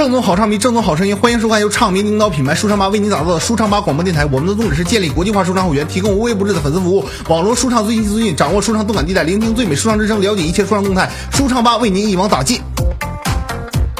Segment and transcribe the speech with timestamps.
[0.00, 4.24] 正宗好唱迷，正宗好声音，欢迎收看由唱迷领导品牌舒畅吧为您打造的舒畅吧广播电台。
[4.24, 11.06] 我们的宗旨是建立国际化舒畅会员，提供无微不至的粉丝服务，网络舒畅最新资讯，掌握舒畅动感地带，聆听最美舒畅之声，了解一切舒畅动态。
[11.30, 12.62] 舒畅吧为您一网打尽。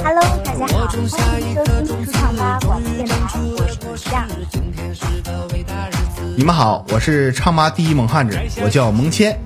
[0.02, 3.18] Hello，大家好，欢迎收听舒畅吧广播电台，
[3.58, 4.26] 我是李夏。
[6.34, 9.38] 你们好，我是唱吧第一猛汉子，我叫蒙谦。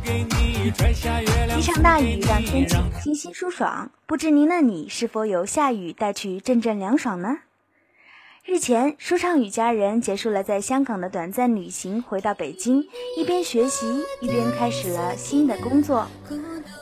[1.57, 7.39] 一场大雨让天气清新舒爽，不知您的你是否有下雨带去阵阵凉爽呢？
[8.45, 12.85] 日前，舒畅与家人结束了在香港的短暂旅行，回到北京，
[13.17, 13.87] 一边学习
[14.21, 16.07] 一边开始了新的工作。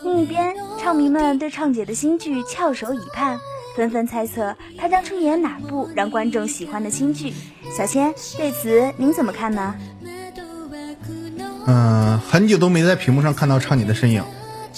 [0.03, 3.39] 另一边，唱迷们对畅姐的新剧翘首以盼，
[3.77, 7.35] 纷纷猜测她将出演哪部让观众喜欢的新剧。
[7.77, 9.75] 小仙，对此您怎么看呢？
[11.67, 14.25] 嗯，很久都没在屏幕上看到畅姐的身影，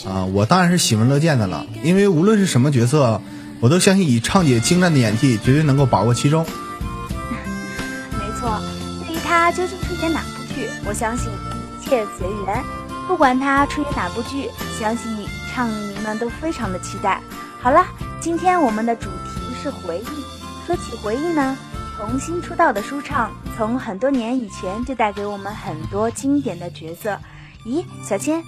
[0.06, 1.66] 啊，我当然是喜闻乐见的了。
[1.82, 3.20] 因为无论是什么角色，
[3.60, 6.44] 我都相信以畅姐精湛的演技，绝对能够把握其中。
[8.12, 8.60] 没错，
[9.06, 12.62] 对于她究竟出演哪部剧，我相信一切随缘。
[13.06, 15.10] 不管她出演哪部剧，相信
[15.52, 17.20] 唱迷们都非常的期待。
[17.60, 17.86] 好了，
[18.20, 20.66] 今天我们的主题是回忆。
[20.66, 21.56] 说起回忆呢，
[21.96, 27.18] 从新出道的舒畅，从很多年以前就带给我们很多经典的角色。
[27.66, 28.42] 咦，小千，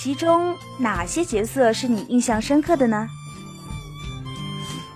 [0.00, 3.08] 其中哪些角色是你印象深刻的呢？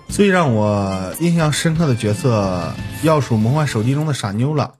[0.07, 2.71] 最让我印象深刻的角色，
[3.03, 4.75] 要数《魔幻手机》中的傻妞了。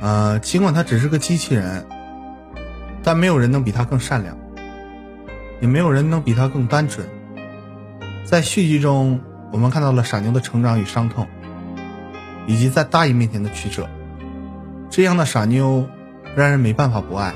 [0.00, 1.86] 呃，尽管她只是个机器人，
[3.02, 4.34] 但没有人能比她更善良，
[5.60, 7.06] 也没有人能比她更单纯。
[8.24, 9.20] 在续集中，
[9.52, 11.26] 我们看到了傻妞的成长与伤痛，
[12.46, 13.90] 以及在大义面前的曲折。
[14.88, 15.86] 这样的傻妞，
[16.34, 17.34] 让人没办法不爱，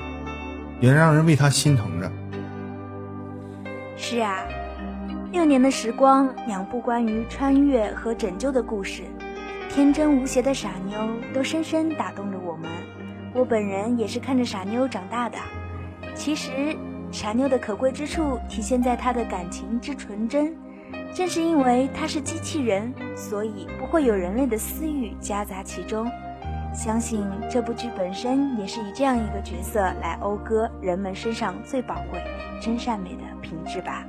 [0.80, 2.10] 也让人为他心疼着。
[3.96, 4.38] 是啊，
[5.30, 9.02] 六年的时光，两部关于穿越和拯救的故事，
[9.68, 10.98] 天真无邪的傻妞
[11.34, 12.70] 都深深打动着我们。
[13.34, 15.36] 我本人也是看着傻妞长大的。
[16.14, 16.76] 其实，
[17.12, 20.56] 傻妞的可贵之处体现在她的感情之纯真。
[21.12, 26.10] 正是因为她是机器人，所以不会有人类的私欲夹杂其中。
[26.72, 32.22] 相信这部剧本身也是以这样一个角色来讴歌人们身上最宝贵、
[32.60, 34.04] 真善美的品质吧。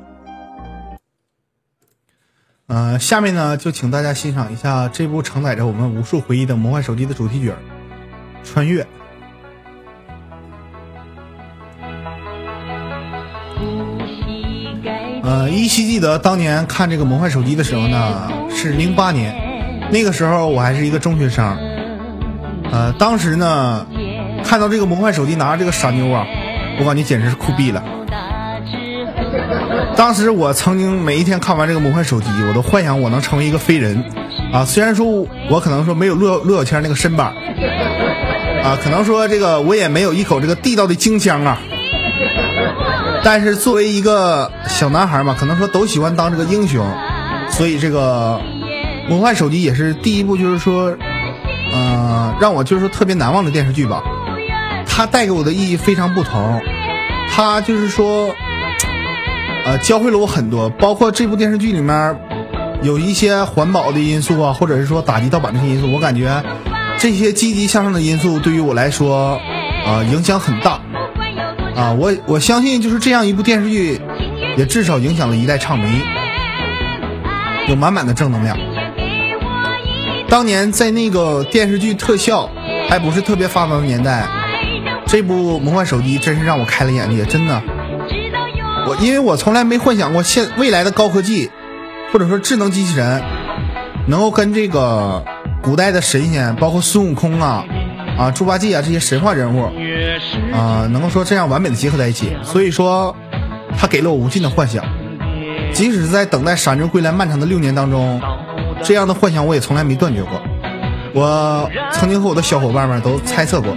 [2.67, 7.49] 呃，下面呢，就请大家欣赏一下这部承载着我们无数回忆的《魔幻手机》的主题曲
[8.43, 8.83] 《穿越》。
[15.23, 19.35] 呃，依稀记得当年看这个《魔幻手机》的时候呢，是零八年，
[19.91, 21.70] 那个时候我还是一个中学生。
[22.71, 23.85] 呃，当时呢，
[24.43, 26.25] 看到这个魔幻手机拿着这个傻妞啊，
[26.79, 27.83] 我感觉简直是酷毙了。
[29.95, 34.03] 当时我曾经每一天看完这个魔幻手机，我都幻想我能成为一个飞人，
[34.53, 35.05] 啊，虽然说
[35.49, 37.27] 我可能说没有陆陆小千那个身板，
[38.63, 41.59] 啊，可能说这个我也没有一口这个地道的京腔啊，
[43.23, 46.85] 但是作为一个小男孩嘛，可能说都喜欢当这个英雄，
[47.49, 48.39] 所以这个
[49.09, 50.95] 魔幻手机也是第一部，就是说，
[51.73, 54.01] 嗯、让我就是说特别难忘的电视剧吧。
[54.85, 56.61] 它带给我的意义非常不同，
[57.29, 58.33] 它就是说。
[59.63, 62.19] 呃，教会了我很多，包括这部电视剧里面
[62.81, 66.43] 有一些环保的因素啊，或者是说打击盗版这些因素，我感觉
[66.97, 69.39] 这些积极向上的因素对于我来说
[69.85, 70.79] 啊、影响很大
[71.75, 71.93] 啊。
[71.93, 74.01] 我我相信就是这样一部电视剧，
[74.57, 76.01] 也至少影响了一代唱迷，
[77.67, 78.57] 有满满的正能量。
[80.31, 82.49] 当年在那个电视剧特效
[82.87, 84.25] 还不是特别发达的年代，
[85.05, 87.61] 这部《魔幻手机》真是让我开了眼界，真的。
[88.87, 91.51] 我因为我从来没幻想过现未来的高科技，
[92.13, 93.21] 或者说智能机器人，
[94.07, 95.21] 能够跟这个
[95.61, 97.65] 古代的神仙，包括孙悟空啊、
[98.17, 99.65] 啊猪八戒啊这些神话人物，
[100.53, 102.37] 啊、能够说这样完美的结合在一起。
[102.41, 103.13] 所以说，
[103.77, 104.81] 他给了我无尽的幻想。
[105.73, 108.21] 即使是在等待傻妞归来漫长的六年当中，
[108.83, 110.41] 这样的幻想我也从来没断绝过。
[111.13, 113.75] 我曾经和我的小伙伴们都猜测过，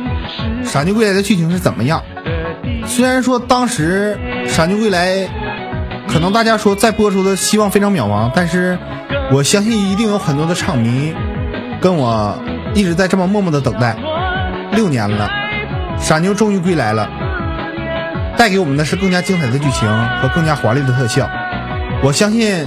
[0.64, 2.02] 傻妞归来的剧情是怎么样。
[2.86, 4.18] 虽然说当时
[4.48, 5.16] 《傻妞归来》
[6.06, 8.78] 可能大家说再播出的希望非常渺茫，但是
[9.32, 11.12] 我相信一定有很多的唱迷
[11.80, 12.38] 跟我
[12.74, 13.96] 一直在这么默默的等待。
[14.72, 15.28] 六年了，
[15.98, 17.08] 傻妞终于归来了，
[18.36, 19.88] 带给我们的是更加精彩的剧情
[20.20, 21.28] 和更加华丽的特效。
[22.02, 22.66] 我相信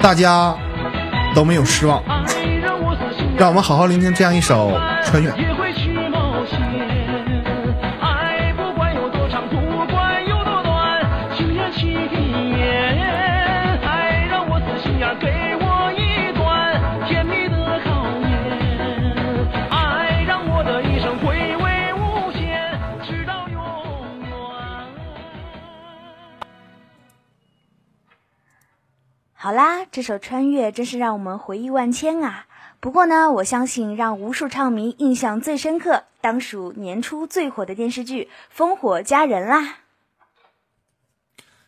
[0.00, 0.54] 大家
[1.36, 2.02] 都没有失望，
[3.36, 4.70] 让我们好好聆听这样一首
[5.04, 5.30] 《穿越》。
[29.38, 32.46] 好啦，这首《穿越》真是让我们回忆万千啊！
[32.80, 39.80] 不过呢，我相信让无数唱迷印象最深刻，当属年初最火的电视剧《烽火佳人》啦。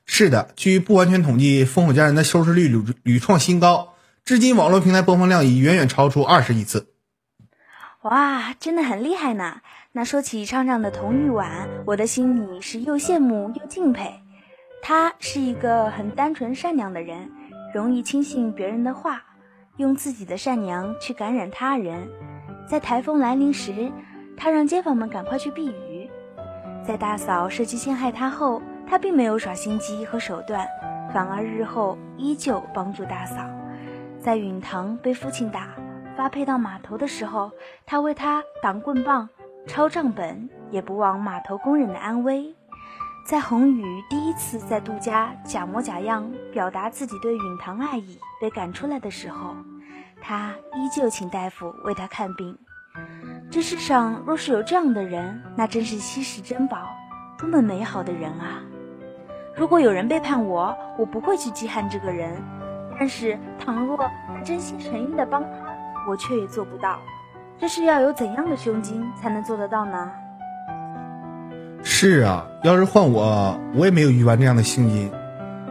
[0.06, 3.92] 是的，据不完全统计，《烽火佳人》的收视率屡屡创新高，
[4.24, 6.94] 至今网络平台播放量已远远超出二十亿次。
[8.00, 9.60] 哇，真的很厉害呢！
[9.92, 14.22] 那说起唱唱的童玉婉，我的心里是又羡慕又敬佩。
[14.80, 17.30] 她是一个很单纯善良的人。
[17.74, 19.22] 容易轻信别人的话，
[19.76, 22.08] 用自己的善良去感染他人。
[22.66, 23.90] 在台风来临时，
[24.36, 26.10] 他让街坊们赶快去避雨。
[26.82, 30.66] 在大嫂设计陷害他后，他并没有耍心机和手段，
[31.12, 33.42] 反而日后依旧帮助大嫂。
[34.18, 35.68] 在允堂被父亲打
[36.16, 37.50] 发配到码头的时候，
[37.86, 39.28] 他为他挡棍棒、
[39.66, 42.54] 抄账本，也不忘码头工人的安危。
[43.28, 49.54] 在宏宇第一次在杜家假模假样表达自己对允堂爱意被赶出来的时候，
[50.18, 52.56] 他依旧请大夫为他看病。
[53.50, 56.78] 这世上若是有这样的人，那真是稀世珍宝，
[57.36, 58.62] 多么美好的人啊！
[59.54, 62.34] 如果有人背叛我，我不会去记恨这个人；
[62.98, 65.50] 但是倘若他真心诚意的帮他，
[66.08, 66.98] 我却也做不到。
[67.58, 70.10] 这是要有怎样的胸襟才能做得到呢？
[71.90, 75.10] 是啊，要是换我，我也没有玉丸这样的心机。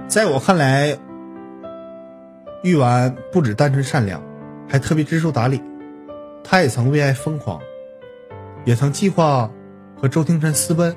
[0.09, 0.97] 在我看来，
[2.63, 4.21] 玉丸不止单纯善良，
[4.67, 5.61] 还特别知书达理。
[6.43, 7.61] 他也曾为爱疯狂，
[8.65, 9.49] 也曾计划
[9.95, 10.93] 和周廷琛私奔。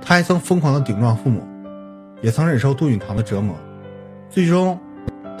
[0.00, 1.42] 他还曾疯狂的顶撞父母，
[2.22, 3.54] 也曾忍受杜允堂的折磨。
[4.30, 4.80] 最终，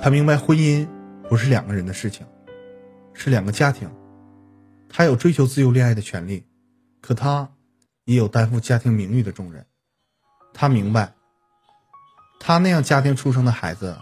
[0.02, 0.86] 他明白婚姻
[1.30, 2.26] 不是两个人的事情，
[3.14, 3.88] 是两个家庭。
[4.90, 6.44] 他有追求自由恋爱的权利，
[7.00, 7.48] 可他。
[8.04, 9.64] 也有担负家庭名誉的重任，
[10.52, 11.12] 他明白，
[12.40, 13.96] 他那样家庭出生的孩子，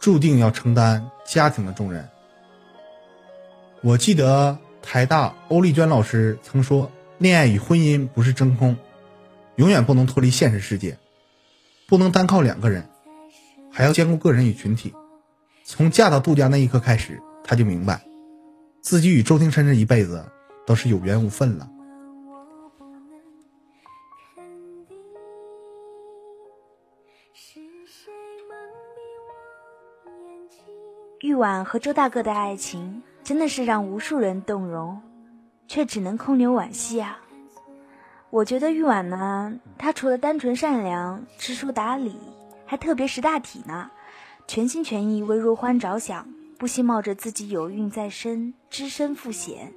[0.00, 2.08] 注定要承担家庭的重任。
[3.82, 8.76] 我记得台大欧丽娟老师曾说：“恋爱与婚姻不是真空，
[9.56, 10.98] 永远不能脱离现实世界，
[11.86, 12.88] 不能单靠两个人，
[13.70, 14.94] 还要兼顾个人与群体。”
[15.64, 18.02] 从嫁到杜家那一刻开始，他就明白，
[18.80, 20.24] 自己与周庭琛这一辈子
[20.66, 21.68] 都是有缘无分了。
[31.22, 35.00] 玉婉和周大哥的爱情真的是让无数人动容，
[35.68, 37.16] 却只能空留惋惜啊！
[38.28, 42.16] 我觉得玉婉呢，她除了单纯善良、知书达理，
[42.66, 43.88] 还特别识大体呢，
[44.48, 46.26] 全心全意为若欢着想，
[46.58, 49.72] 不惜冒着自己有孕在身、只身赴险。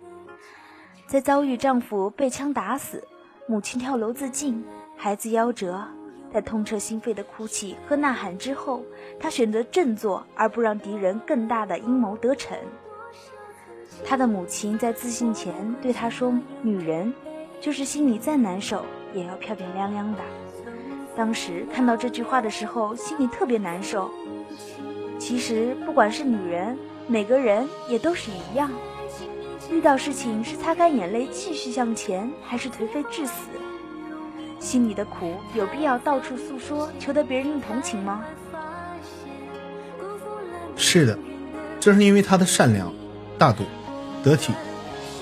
[1.06, 3.04] 在遭遇丈夫被枪打死、
[3.48, 4.66] 母亲跳楼自尽、
[4.98, 5.88] 孩子夭折。
[6.36, 8.84] 在痛彻心扉的哭泣和呐喊之后，
[9.18, 12.58] 他选择振作，而不让敌人更大的阴谋得逞。
[14.04, 17.14] 他的母亲在自信前对他说：“女人，
[17.62, 18.84] 就是心里再难受，
[19.14, 20.20] 也要漂漂亮亮的。”
[21.16, 24.12] 当时看到这句话的时候，心里特别难受。
[25.18, 26.78] 其实，不管是女人，
[27.08, 28.70] 每个人也都是一样。
[29.72, 33.48] 遇到事情是擦干眼泪继续向前，还是颓废致死？
[34.66, 38.26] 心里的苦有必要到处诉说，求得别人的同情吗？
[40.76, 41.16] 是的，
[41.80, 42.92] 正是因为他的善良、
[43.38, 43.64] 大度、
[44.24, 44.54] 得体，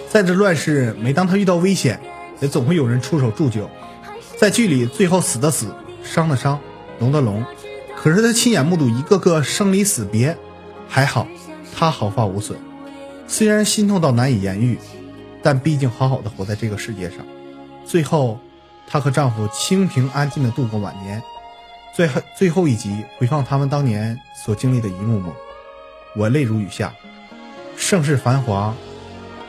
[0.09, 1.99] 在这乱世，每当他遇到危险，
[2.39, 3.69] 也总会有人出手助救。
[4.37, 6.57] 在剧里，最后死的死，伤的伤，
[6.99, 7.43] 聋的聋，
[7.97, 10.37] 可是他亲眼目睹一个个生离死别，
[10.87, 11.27] 还好
[11.75, 12.57] 他毫发无损。
[13.27, 14.79] 虽然心痛到难以言喻，
[15.41, 17.17] 但毕竟好好的活在这个世界上。
[17.85, 18.39] 最后。
[18.87, 21.21] 她和丈夫清平安静的度过晚年，
[21.93, 25.33] 最后最后一集回放他们当年所经历的一幕幕，
[26.15, 26.93] 我泪如雨下。
[27.75, 28.71] 盛世繁华，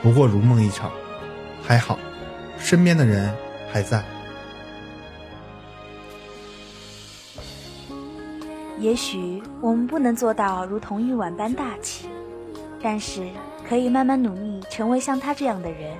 [0.02, 0.90] 不过如梦一场，
[1.62, 1.98] 还好，
[2.58, 3.34] 身边的人
[3.70, 4.02] 还在。
[8.78, 12.08] 也许我们不能做到如同玉婉般大气，
[12.82, 13.28] 但是
[13.68, 15.96] 可以慢慢努力，成为像她这样的人，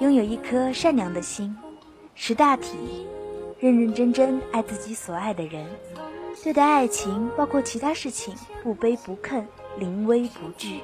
[0.00, 1.56] 拥有一颗善良的心。
[2.22, 2.76] 识大体，
[3.60, 5.64] 认认真真爱自己所爱的人，
[6.44, 9.42] 对待爱情，包括其他事情，不卑不亢，
[9.78, 10.80] 临危不惧。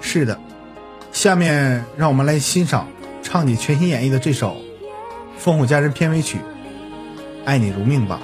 [0.00, 0.36] 是的，
[1.12, 2.88] 下面让我们来欣赏
[3.22, 4.56] 唱你全新演绎的这首
[5.40, 6.38] 《烽火佳人》片尾曲
[7.44, 8.20] 《爱你如命》吧。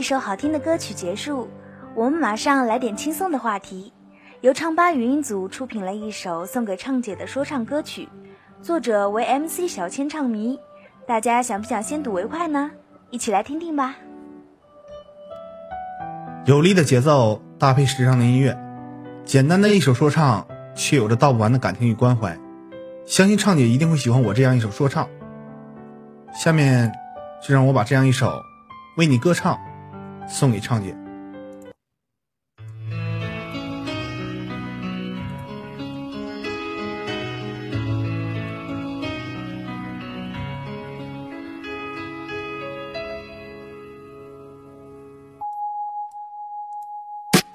[0.00, 1.46] 一首好听的歌曲结束，
[1.94, 3.92] 我们马上来点轻松的话题。
[4.40, 8.08] 由唱吧语音组出品了一首送给畅姐的说唱歌曲，
[8.62, 10.58] 作者为 MC 小千唱迷。
[11.06, 12.70] 大家想不想先睹为快呢？
[13.10, 13.94] 一起来听听吧。
[16.46, 18.58] 有力的节奏搭配时尚的音乐，
[19.26, 22.34] 简单的一首说唱，却有着道不完的感情与关怀。
[23.04, 25.06] 相信畅姐一定会喜欢我这样一首说唱。
[26.32, 26.90] 下面，
[27.46, 28.28] 就让我把这样一首
[28.96, 29.54] 《为你歌唱》
[30.30, 30.94] 送给畅姐。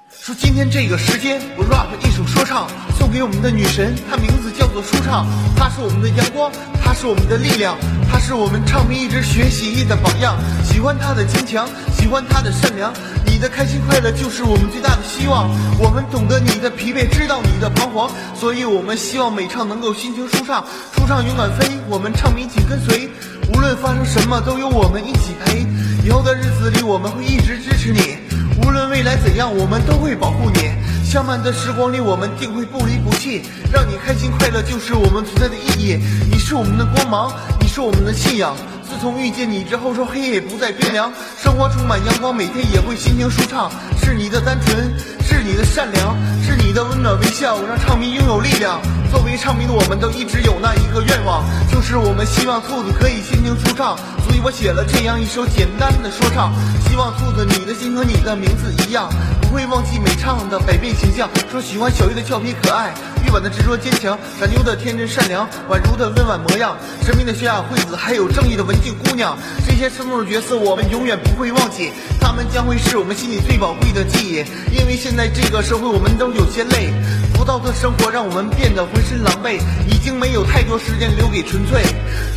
[0.08, 6.50] 说今天这个时间，我 rap 一首说唱，送给我们的女神，她名字叫做舒畅，她是我们的阳光，
[6.82, 7.76] 她是我们的力量，
[8.10, 10.36] 她是我们唱迷一直学习的榜样。
[10.64, 12.92] 喜欢她的坚强，喜欢她的善良，
[13.26, 15.50] 你的开心快乐就是我们最大的希望。
[15.78, 23.10] 我们懂得你的疲惫，知道你的彷徨，所以我们希望每唱能够心情舒畅，舒畅勇敢飞，我们唱迷紧跟随，
[23.52, 25.66] 无论发生什么都有我们一起陪。
[26.04, 28.25] 以后的日子里，我们会一直支持你。
[28.62, 30.70] 无论未来怎样，我们都会保护你。
[31.04, 35.98] 相伴的时光里，我们定会不离不弃，让你开心快乐就是我们存在的意义。
[36.30, 38.56] 你是我们的光芒，你是我们的信仰。
[38.88, 41.12] 自从遇见你之后，说黑夜不再冰凉，
[41.42, 43.70] 生活充满阳光，每天也会心情舒畅。
[44.02, 48.80] 是你的单纯，是你的善良，是你的温暖微笑，让唱迷拥有力量。
[49.10, 53.96] 作为唱迷的我们，都一直有那一个愿望，就是我们希望兔子可以心情舒畅。
[54.24, 56.52] 所以我写了这样一首简单的说唱，
[56.88, 59.08] 希望兔子你的心和你的名字一样，
[59.42, 61.28] 不会忘记美唱的百变形象。
[61.50, 62.94] 说喜欢小玉的俏皮可爱，
[63.26, 74.44] 玉婉的执着坚强，傻妞的天真善良，宛如的温婉模样，神秘的雪雅惠子，还有正义的文静姑娘，这些生动的角色我们永远不会忘记，他们将会是我们心里最宝贵的记忆。
[74.72, 76.92] 因为现在这个社会我们都有些累，
[77.34, 81.82] 浮躁的生活让我们变得浑身狼狈，已经没有太多时间留给纯粹。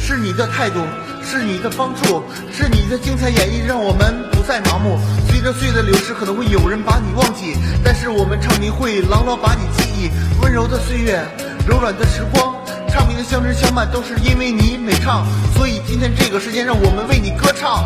[0.02, 0.80] 是你的态度，
[1.24, 4.98] 是你的帮助，是你的精彩演绎，让我们不再麻木。
[5.30, 10.10] 随着岁月的流逝，可能会有人把你忘记，但是我们唱迷会牢牢把你记忆。
[10.42, 11.24] 温柔的岁月，
[11.68, 12.56] 柔软的时光，
[12.90, 15.26] 唱迷的相知相伴，都是因为你美唱。
[15.56, 17.84] 所以今天这个时间，让我们为你歌唱。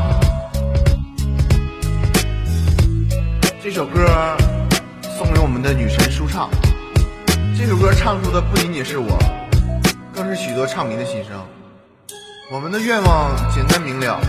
[3.61, 4.37] 这首歌
[5.17, 6.49] 送给我们的女神舒畅。
[7.57, 9.17] 这首歌唱出的不仅仅是我，
[10.13, 11.62] 更是许多唱迷的心声。
[12.51, 14.19] 我们的愿望简单明了，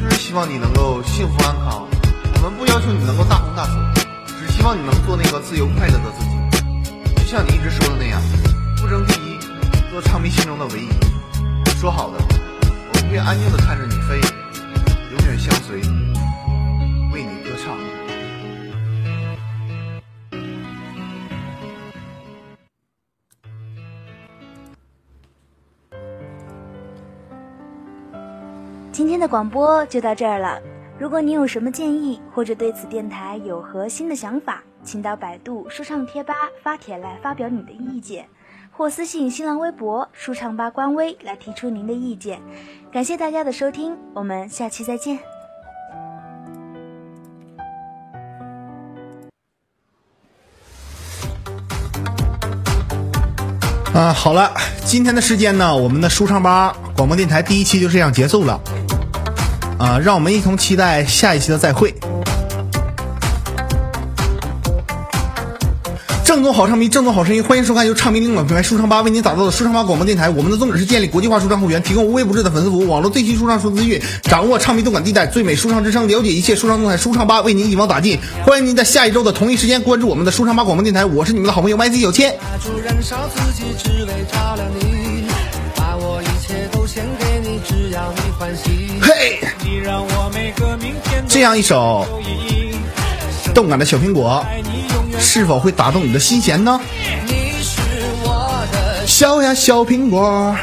[0.00, 1.88] 就是希望你能够幸福安康。
[2.34, 3.72] 我们不要求你能够大红大紫，
[4.38, 6.36] 只希望你能做那个自由快乐的自己。
[7.16, 8.20] 就像你一直说的那样，
[8.76, 9.38] 不争第一，
[9.90, 10.88] 做唱迷心中的唯一。
[11.80, 12.18] 说好的，
[12.92, 14.20] 我们会安静的看着你飞，
[15.16, 15.80] 永远相随，
[29.06, 30.58] 今天的广播就到这儿了。
[30.98, 38.26] 如果你有什么建议，或者对此电台有何新的想法，请到百度说唱贴吧发帖来发表你的意见，
[38.72, 42.40] 或私信新浪微博说唱吧官微来提出您的意见。
[42.90, 45.20] 感谢大家的收听，我们下期再见。
[53.94, 54.52] 啊，好了，
[54.84, 58.60] 今天的时间呢，我们的舒畅吧广播电台第一期就这样结束了。
[59.78, 61.94] 啊，让我们一同期待下一期的再会。
[66.24, 70.28] 正宗好唱迷，正宗好声音，欢迎收看由唱迷领导品牌舒畅吧为您打造的舒畅吧广播电台。
[70.28, 76.96] 我们的宗旨是建立国际化舒畅会员，提供无微不至的粉丝服务，网络最新舒畅数字资讯，掌握唱迷动感地带最美舒畅之声，了解一切舒畅动态。
[76.96, 78.18] 舒畅吧为您一网打尽。
[78.44, 81.04] 欢迎您在下一周的同一时间关注我们的舒畅吧广播电台。
[81.04, 82.34] 我是你们的好朋友 YZ 有谦。
[82.38, 85.26] 蜡烛燃烧自己，只为照亮你，
[85.76, 87.35] 把我一切都献给，
[89.00, 92.06] 嘿，你让我每个明天都这样一首。
[93.54, 94.44] 动感的小苹果，
[95.18, 96.78] 是否会打动你的心弦呢？
[97.26, 97.80] 你是
[98.22, 100.54] 我的，小呀小苹果。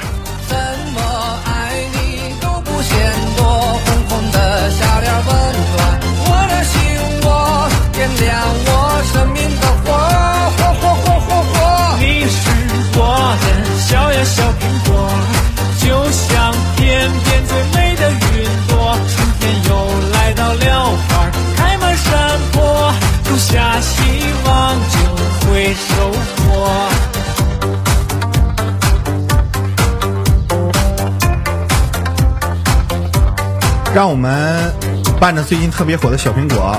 [33.94, 34.74] 让我们
[35.20, 36.76] 伴着最近特别火的小苹果，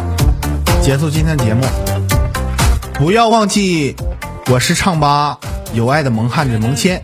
[0.83, 1.65] 结束今天的节目。
[2.95, 3.95] 不要忘记，
[4.51, 5.39] 我是唱吧
[5.73, 7.01] 有爱的萌汉子萌谦。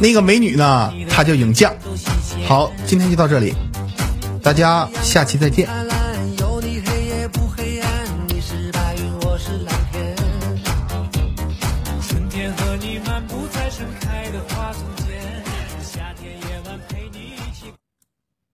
[0.00, 1.72] 那个美女呢，她叫影酱。
[2.44, 3.54] 好，今天就到这里，
[4.42, 5.68] 大家下期再见。